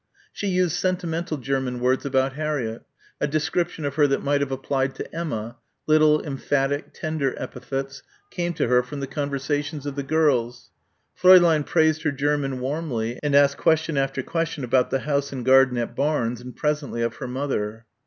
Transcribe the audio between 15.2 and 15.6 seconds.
and